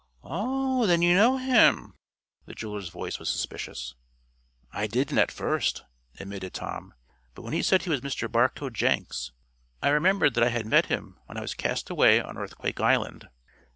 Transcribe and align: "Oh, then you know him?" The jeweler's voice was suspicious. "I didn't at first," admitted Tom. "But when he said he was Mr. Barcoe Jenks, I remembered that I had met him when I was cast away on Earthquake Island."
"Oh, 0.23 0.87
then 0.87 1.03
you 1.03 1.13
know 1.13 1.37
him?" 1.37 1.93
The 2.47 2.55
jeweler's 2.55 2.89
voice 2.89 3.19
was 3.19 3.29
suspicious. 3.29 3.93
"I 4.73 4.87
didn't 4.87 5.19
at 5.19 5.31
first," 5.31 5.83
admitted 6.19 6.55
Tom. 6.55 6.95
"But 7.35 7.43
when 7.43 7.53
he 7.53 7.61
said 7.61 7.83
he 7.83 7.91
was 7.91 8.01
Mr. 8.01 8.27
Barcoe 8.27 8.71
Jenks, 8.71 9.31
I 9.79 9.89
remembered 9.89 10.33
that 10.33 10.43
I 10.43 10.49
had 10.49 10.65
met 10.65 10.87
him 10.87 11.19
when 11.27 11.37
I 11.37 11.41
was 11.41 11.53
cast 11.53 11.91
away 11.91 12.19
on 12.19 12.35
Earthquake 12.35 12.79
Island." 12.79 13.29